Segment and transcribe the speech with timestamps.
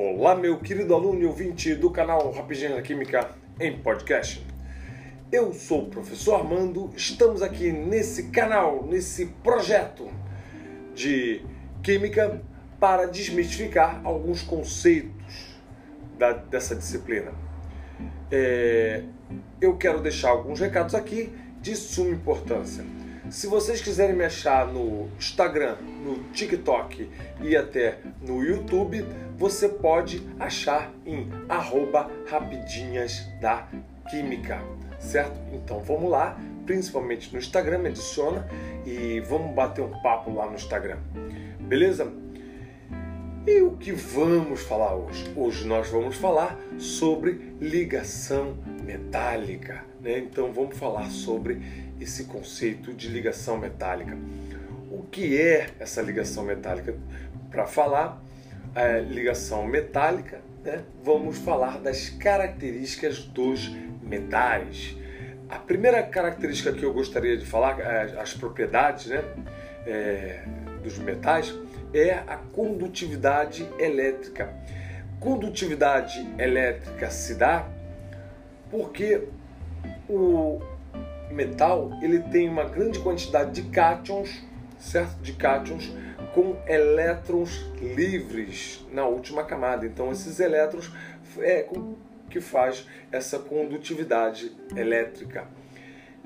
[0.00, 4.46] Olá, meu querido aluno e ouvinte do canal Rapidinho da Química em podcast.
[5.32, 10.08] Eu sou o professor Armando, estamos aqui nesse canal, nesse projeto
[10.94, 11.42] de
[11.82, 12.40] Química
[12.78, 15.58] para desmistificar alguns conceitos
[16.16, 17.32] da, dessa disciplina.
[18.30, 19.02] É,
[19.60, 22.84] eu quero deixar alguns recados aqui de suma importância.
[23.30, 27.10] Se vocês quiserem me achar no Instagram, no TikTok
[27.42, 29.04] e até no YouTube,
[29.36, 33.68] você pode achar em arroba rapidinhas da
[34.08, 34.62] química,
[34.98, 35.38] certo?
[35.52, 38.48] Então vamos lá, principalmente no Instagram, me adiciona
[38.86, 40.98] e vamos bater um papo lá no Instagram,
[41.60, 42.10] beleza?
[43.46, 45.30] E o que vamos falar hoje?
[45.36, 50.18] Hoje nós vamos falar sobre ligação metálica, né?
[50.18, 51.60] Então vamos falar sobre
[52.00, 54.16] esse conceito de ligação metálica.
[54.90, 56.96] O que é essa ligação metálica?
[57.50, 58.22] Para falar
[58.74, 63.70] a ligação metálica, né, vamos falar das características dos
[64.02, 64.96] metais.
[65.48, 69.24] A primeira característica que eu gostaria de falar, é, as propriedades né,
[69.86, 70.42] é,
[70.82, 71.54] dos metais,
[71.92, 74.54] é a condutividade elétrica.
[75.18, 77.66] Condutividade elétrica se dá
[78.70, 79.26] porque
[80.08, 80.60] o,
[81.30, 84.42] metal ele tem uma grande quantidade de cátions,
[84.78, 85.20] certo?
[85.22, 85.92] De cátions
[86.34, 89.86] com elétrons livres na última camada.
[89.86, 90.90] Então esses elétrons
[91.38, 91.68] é
[92.30, 95.46] que faz essa condutividade elétrica.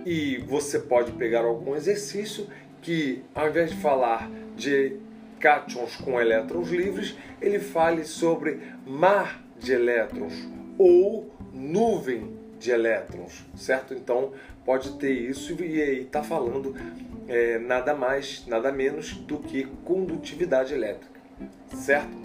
[0.04, 2.48] E você pode pegar algum exercício
[2.80, 4.96] que ao invés de falar de
[5.38, 13.92] cátions com elétrons livres, ele fale sobre mar de elétrons ou nuvem de elétrons, certo?
[13.92, 14.32] Então
[14.64, 16.74] pode ter isso e está falando
[17.28, 21.20] é, nada mais, nada menos do que condutividade elétrica,
[21.74, 22.16] certo?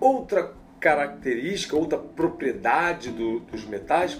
[0.00, 4.18] Outra característica, outra propriedade do, dos metais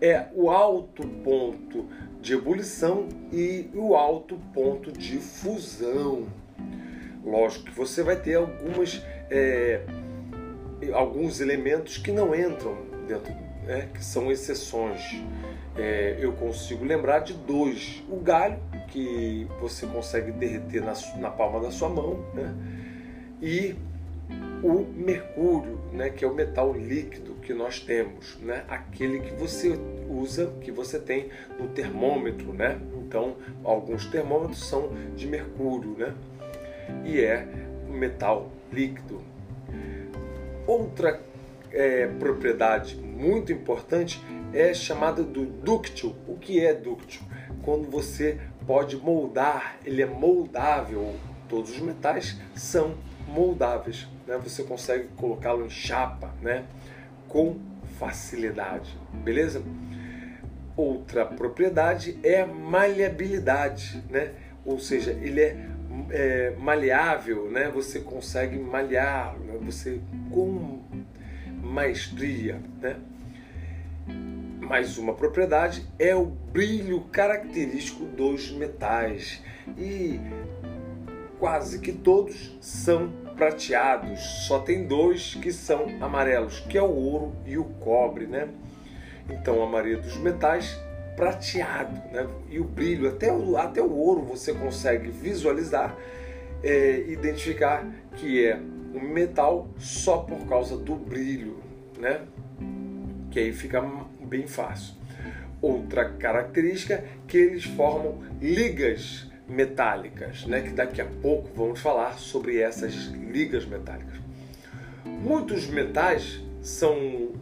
[0.00, 1.86] é o alto ponto
[2.20, 6.26] de ebulição e o alto ponto de fusão.
[7.24, 9.80] Lógico que você vai ter algumas, é,
[10.92, 12.76] alguns elementos que não entram
[13.06, 13.32] dentro
[13.64, 15.22] né, que são exceções.
[15.76, 18.58] É, eu consigo lembrar de dois: o galho,
[18.88, 22.54] que você consegue derreter na, na palma da sua mão, né,
[23.40, 23.74] e
[24.62, 29.78] o mercúrio, né, que é o metal líquido que nós temos, né, aquele que você
[30.08, 31.28] usa, que você tem
[31.58, 32.78] no termômetro, né?
[32.94, 36.14] Então, alguns termômetros são de mercúrio, né?
[37.04, 37.46] E é
[37.88, 39.20] metal líquido.
[40.66, 41.20] Outra
[41.72, 44.22] é, propriedade muito importante
[44.52, 46.14] é chamada do dúctil.
[46.26, 47.22] O que é dúctil?
[47.62, 51.14] Quando você pode moldar, ele é moldável.
[51.48, 52.94] Todos os metais são
[53.26, 54.08] moldáveis.
[54.26, 54.38] Né?
[54.42, 56.64] Você consegue colocá-lo em chapa né?
[57.28, 57.58] com
[57.98, 58.96] facilidade.
[59.12, 59.62] Beleza?
[60.76, 64.32] Outra propriedade é a maleabilidade, né?
[64.64, 65.68] ou seja, ele é,
[66.10, 67.70] é maleável, né?
[67.72, 69.58] você consegue malhar, né?
[69.60, 70.00] você
[70.30, 70.80] com
[71.72, 72.60] maestria.
[72.80, 72.96] Né?
[74.60, 79.42] Mais uma propriedade é o brilho característico dos metais
[79.76, 80.20] e
[81.38, 84.20] quase que todos são prateados.
[84.46, 88.48] Só tem dois que são amarelos, que é o ouro e o cobre, né?
[89.28, 90.78] Então a maioria dos metais
[91.16, 92.28] prateado, né?
[92.50, 95.96] E o brilho, até o, até o ouro você consegue visualizar,
[96.62, 98.60] é, identificar que é
[98.94, 101.62] um metal só por causa do brilho,
[101.98, 102.20] né?
[103.30, 103.82] Que aí fica
[104.20, 104.94] bem fácil.
[105.60, 110.60] Outra característica que eles formam ligas metálicas, né?
[110.62, 114.20] Que daqui a pouco vamos falar sobre essas ligas metálicas.
[115.04, 117.32] Muitos metais são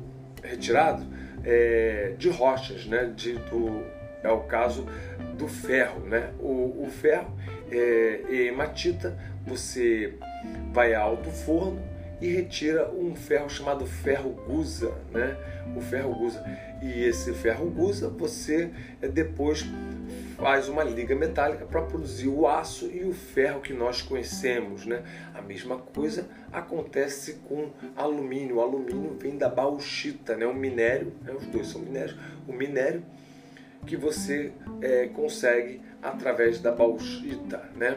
[0.43, 1.06] retirados
[1.44, 3.12] é, de rochas, né?
[3.16, 3.83] De, do,
[4.22, 4.87] é o caso
[5.37, 6.31] do ferro, né?
[6.39, 7.34] O, o ferro
[7.71, 10.15] é hematita, você
[10.72, 11.81] vai a alto forno
[12.21, 15.37] e retira um ferro chamado ferro gusa, né?
[15.75, 16.45] O ferro gusa.
[16.83, 18.71] E esse ferro gusa você
[19.01, 19.65] eh, depois
[20.37, 25.03] faz uma liga metálica para produzir o aço e o ferro que nós conhecemos, né?
[25.34, 28.57] A mesma coisa acontece com alumínio.
[28.57, 30.47] O alumínio vem da bauxita, né?
[30.47, 31.33] O minério, né?
[31.33, 32.16] os dois são minérios.
[32.47, 33.03] O minério
[33.86, 34.53] que você
[34.83, 37.97] é, consegue através da bauxita, né?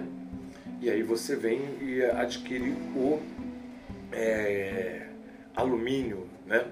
[0.83, 3.18] E aí você vem e adquire o
[4.12, 5.07] é,
[5.56, 6.65] alumínio, né?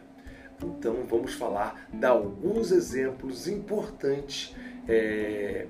[0.62, 4.54] Então vamos falar de alguns exemplos importantes
[4.86, 5.66] é,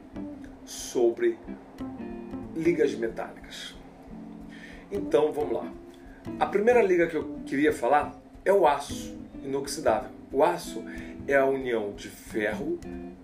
[0.66, 1.38] sobre
[2.56, 3.76] ligas metálicas.
[4.92, 5.72] Então vamos lá.
[6.40, 10.10] A primeira liga que eu queria falar é o aço inoxidável.
[10.32, 10.84] O aço
[11.28, 12.80] é a união de ferro,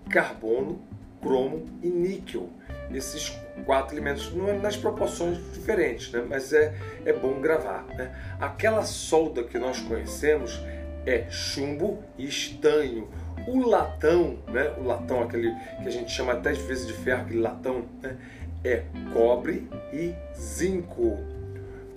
[0.08, 0.80] carbono,
[1.20, 2.48] cromo e níquel.
[2.92, 4.32] Esses quatro elementos
[4.62, 6.24] nas proporções diferentes, né?
[6.26, 6.74] mas é,
[7.04, 7.84] é bom gravar.
[7.88, 8.14] Né?
[8.40, 10.58] Aquela solda que nós conhecemos
[11.04, 13.08] é chumbo e estanho.
[13.46, 14.72] O latão, né?
[14.78, 18.16] o latão, aquele que a gente chama até de vezes de ferro, aquele latão, né?
[18.64, 21.18] é cobre e zinco.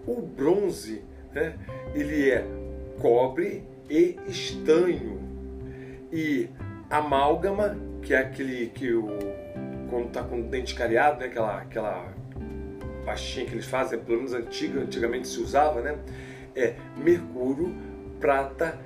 [0.06, 1.04] O bronze,
[1.34, 1.56] né?
[1.94, 2.46] ele é
[3.00, 5.20] cobre e estanho.
[6.12, 6.50] E
[6.90, 9.08] amálgama, que é aquele que o
[9.90, 11.26] quando está com o dente cariado, né?
[11.26, 12.14] aquela, aquela
[13.06, 16.00] pastinha que eles fazem, pelo menos antiga, antigamente se usava, né?
[16.56, 17.76] é mercúrio,
[18.20, 18.80] prata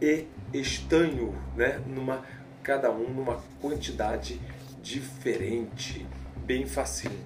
[0.00, 1.78] e estanho, né?
[1.86, 2.24] numa,
[2.62, 4.40] cada um numa quantidade
[4.82, 6.06] diferente,
[6.46, 7.20] bem facinho.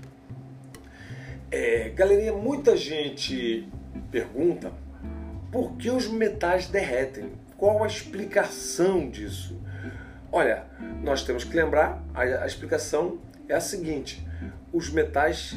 [1.51, 3.69] É, galerinha, muita gente
[4.11, 4.73] pergunta
[5.53, 7.31] por que os metais derretem?
[7.57, 9.57] Qual a explicação disso?
[10.37, 10.65] Olha,
[11.01, 14.27] nós temos que lembrar, a, a explicação é a seguinte:
[14.73, 15.57] os metais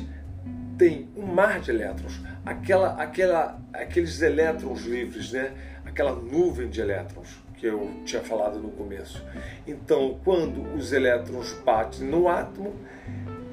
[0.78, 5.52] têm um mar de elétrons, aquela, aquela, aqueles elétrons livres, né?
[5.84, 9.26] aquela nuvem de elétrons que eu tinha falado no começo.
[9.66, 12.76] Então, quando os elétrons batem no átomo,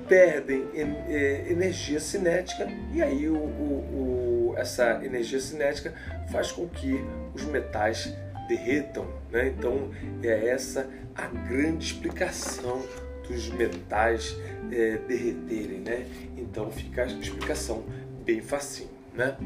[0.07, 0.69] perdem
[1.09, 5.95] é, energia cinética e aí o, o, o, essa energia cinética
[6.31, 7.03] faz com que
[7.35, 8.15] os metais
[8.49, 9.07] derretam.
[9.31, 9.49] Né?
[9.49, 9.91] Então
[10.23, 12.83] é essa a grande explicação
[13.29, 14.37] dos metais
[14.71, 15.81] é, derreterem.
[15.81, 16.07] Né?
[16.37, 17.85] Então fica a explicação
[18.25, 18.91] bem facinho.
[19.15, 19.37] Né?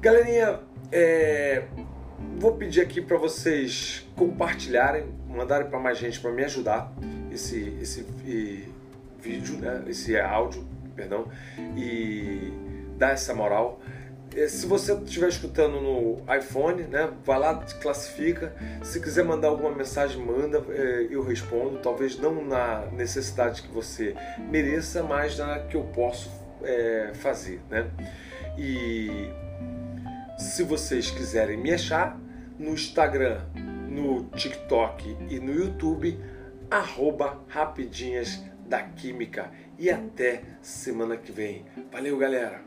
[0.00, 0.60] Galerinha,
[0.92, 1.64] é,
[2.38, 6.92] vou pedir aqui para vocês compartilharem, mandarem para mais gente para me ajudar
[7.32, 8.68] esse, esse e,
[9.20, 9.84] vídeo, né?
[9.88, 11.28] esse áudio, perdão,
[11.76, 12.52] e
[12.96, 13.80] dar essa moral.
[14.36, 18.54] É, se você estiver escutando no iPhone, né, vai lá, classifica.
[18.82, 21.78] Se quiser mandar alguma mensagem, manda, é, eu respondo.
[21.78, 24.14] Talvez não na necessidade que você
[24.50, 26.30] mereça, mas na que eu posso
[26.62, 27.62] é, fazer.
[27.70, 27.90] Né?
[28.58, 29.30] E
[30.38, 32.20] se vocês quiserem me achar
[32.58, 33.40] no Instagram,
[33.88, 36.20] no TikTok e no YouTube,
[36.70, 39.50] arroba rapidinhas da Química.
[39.78, 41.64] E até semana que vem.
[41.90, 42.60] Valeu, galera!